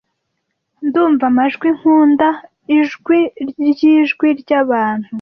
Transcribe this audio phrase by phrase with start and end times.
[0.85, 2.27] Ndumva amajwi nkunda,
[2.77, 3.19] ijwi
[3.49, 5.07] ryijwi ryabantu,